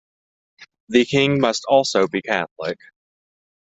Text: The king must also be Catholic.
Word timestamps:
The 0.89 1.05
king 1.05 1.39
must 1.39 1.63
also 1.69 2.07
be 2.07 2.23
Catholic. 2.23 2.79